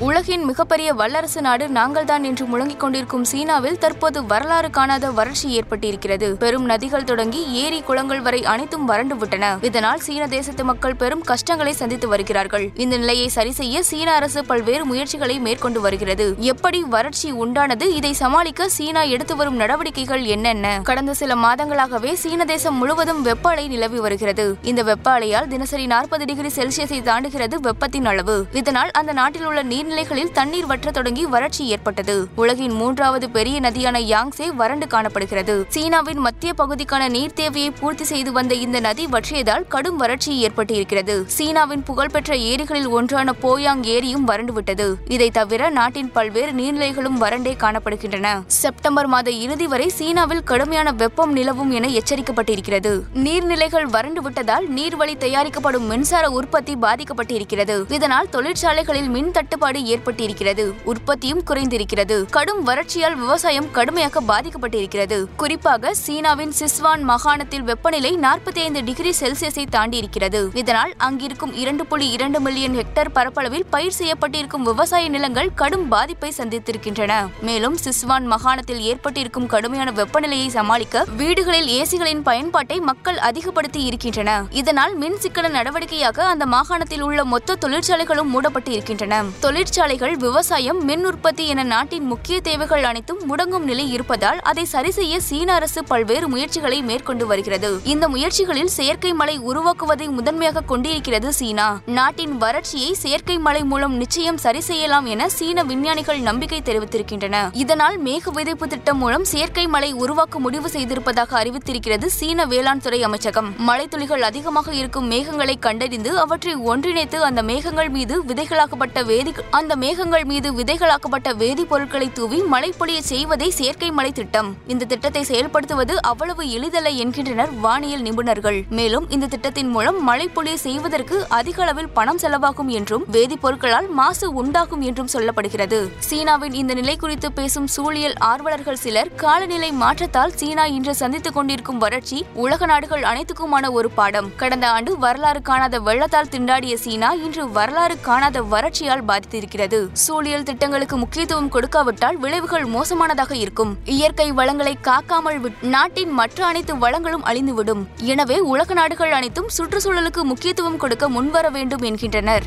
[0.00, 6.32] உலகின் மிகப்பெரிய வல்லரசு நாடு நாங்கள்தான் என்று முழங்கிக் கொண்டிருக்கும் சீனாவில் தற்போது வரலாறு காணாத வறட்சி ஏற்பட்டிருக்கிறது.
[6.32, 9.58] பெரும் நதிகள் தொடங்கி ஏரி குளங்கள் வரை அனைத்தும் வறண்டு விட்டன.
[9.60, 12.70] இதனால் சீன தேசத்து மக்கள் பெரும் கஷ்டங்களை சந்தித்து வருகிறார்கள்.
[12.74, 16.34] இந்த நிலையை சரி செய்ய சீன அரசு பல்வேறு முயற்சிகளை மேற்கொண்டு வருகிறது.
[16.38, 17.82] எப்படி வறட்சி உண்டானது?
[17.82, 20.80] இதை சமாளிக்க சீனா எடுத்து வரும் நடவடிக்கைகள் என்னென்ன?
[20.84, 24.56] கடந்த சில மாதங்களாகவே சீன தேசம் முழுவதும் வெப்ப அலை நிலவி வருகிறது.
[24.62, 28.46] இந்த வெப்ப அலையால் தினசரி நாற்பது டிகிரி செல்சியஸை தாண்டுகிறது வெப்பத்தின் அளவு.
[28.52, 32.14] இதனால் அந்த நாட்டில் உள்ள நீர்நிலைகளில் தண்ணீர் வற்ற தொடங்கி வறட்சி ஏற்பட்டது.
[32.34, 35.64] உலகின் மூன்றாவது பெரிய நதியான யாங்சே வறண்டு காணப்படுகிறது.
[35.68, 41.24] சீனாவின் மத்திய பகுதிக்கான நீர் தேவையை பூர்த்தி செய்து வந்த இந்த நதி வற்றியதால் கடும் வறட்சி ஏற்பட்டிருக்கிறது.
[41.26, 44.86] சீனாவின் புகழ்பெற்ற ஏரிகளில் ஒன்றான போயாங் ஏரியும் வறண்டுவிட்டது.
[45.08, 48.42] இதை தவிர நாட்டின் பல்வேறு நீர்நிலைகளும் வறண்டே காணப்படுகின்றன.
[48.46, 52.94] செப்டம்பர் மாத இறுதி வரை சீனாவில் கடுமையான வெப்பம் நிலவும் என எச்சரிக்கப்பட்டிருக்கிறது.
[53.14, 57.92] நீர்நிலைகள் வறண்டு விட்டதால் நீர்வழி தயாரிக்கப்படும் மின்சார உற்பத்தி பாதிக்கப்பட்டிருக்கிறது.
[57.92, 60.74] இதனால் தொழிற்சாலைகளில் மின் தட்டுப்பாடு ஏற்பட்டிருக்கிறது.
[60.84, 62.24] உற்பத்தியும் குறைந்திருக்கிறது.
[62.30, 65.26] கடும் வறட்சியால் விவசாயம் கடுமையாக பாதிக்கப்பட்டிருக்கிறது.
[65.36, 70.56] குறிப்பாக சீனாவின் சிஸ்வான் மாகாணத்தில் வெப்பநிலை நாற்பத்தி ஐந்து டிகிரி செல்சியஸை தாண்டியிருக்கிறது.
[70.56, 77.28] இதனால் அங்கிருக்கும் இரண்டு புள்ளி இரண்டு மில்லியன் ஹெக்டேர் பரப்பளவில் பயிர் செய்யப்பட்டிருக்கும் விவசாய நிலங்கள் கடும் பாதிப்பை சந்தித்திருக்கின்றன.
[77.40, 84.44] மேலும் சிஸ்வான் மாகாணத்தில் ஏற்பட்டிருக்கும் கடுமையான வெப்பநிலையை சமாளிக்க வீடுகளில் ஏசிகளின் பயன்பாட்டை மக்கள் அதிகப்படுத்தி இருக்கின்றன.
[84.50, 89.22] இதனால் மின் சிக்கன நடவடிக்கையாக அந்த மாகாணத்தில் உள்ள மொத்த தொழிற்சாலைகளும் மூடப்பட்டு இருக்கின்றன
[89.70, 95.20] தொழிற்சாலைகள் விவசாயம் மின் உற்பத்தி என நாட்டின் முக்கிய தேவைகள் அனைத்தும் முடங்கும் நிலை இருப்பதால் அதை சரி செய்ய
[95.20, 97.80] சீன அரசு பல்வேறு முயற்சிகளை மேற்கொண்டு வருகிறது.
[97.84, 101.66] இந்த முயற்சிகளில் செயற்கை மலை உருவாக்குவதை முதன்மையாக கொண்டிருக்கிறது சீனா.
[101.98, 107.44] நாட்டின் வறட்சியை செயற்கை மலை மூலம் நிச்சயம் சரி செய்யலாம் என சீன விஞ்ஞானிகள் நம்பிக்கை தெரிவித்திருக்கின்றன.
[107.52, 113.52] இதனால் மேக விதைப்பு திட்டம் மூலம் செயற்கை மலை உருவாக்க முடிவு செய்திருப்பதாக அறிவித்திருக்கிறது சீன வேளாண் துறை அமைச்சகம்.
[113.70, 119.28] மழைத்துளிகள் அதிகமாக இருக்கும் மேகங்களை கண்டறிந்து அவற்றை ஒன்றிணைத்து அந்த மேகங்கள் மீது விதைகளாக்கப்பட்ட வேதி
[119.60, 124.48] அந்த மேகங்கள் மீது விதைகளாக்கப்பட்ட வேதிப்பொருட்களை தூவி மழை பொழிய செய்வதே செயற்கை மழை திட்டம்.
[124.66, 128.58] இந்த திட்டத்தை செயல்படுத்துவது அவ்வளவு எளிதல்ல என்கின்றனர் வானியல் நிபுணர்கள்.
[128.68, 134.80] மேலும் இந்த திட்டத்தின் மூலம் மழை பொழிய செய்வதற்கு அதிக அளவில் பணம் செலவாகும் என்றும் வேதிப்பொருட்களால் மாசு உண்டாகும்
[134.80, 135.80] என்றும் சொல்லப்படுகிறது.
[135.98, 142.24] சீனாவின் இந்த நிலை குறித்து பேசும் சூழியல் ஆர்வலர்கள் சிலர் காலநிலை மாற்றத்தால் சீனா இன்று சந்தித்துக் கொண்டிருக்கும் வறட்சி
[142.34, 144.30] உலக நாடுகள் அனைத்துக்குமான ஒரு பாடம்.
[144.36, 149.48] கடந்த ஆண்டு வரலாறு காணாத வெள்ளத்தால் திண்டாடிய சீனா இன்று வரலாறு காணாத வறட்சியால் பாதித்திருக்கிறது.
[149.50, 149.90] இருக்கிறது.
[150.06, 153.72] சூழியல் திட்டங்களுக்கு முக்கியத்துவம் கொடுக்காவிட்டால் விளைவுகள் மோசமானதாக இருக்கும்.
[153.84, 155.38] இயற்கை வளங்களை காக்காமல்
[155.74, 157.82] நாட்டின் மற்ற அனைத்து வளங்களும் அழிந்துவிடும்.
[158.12, 162.46] எனவே உலக நாடுகள் அனைத்தும் சுற்றுச்சூழலுக்கு முக்கியத்துவம் கொடுக்க முன்வர வேண்டும் என்கின்றனர்.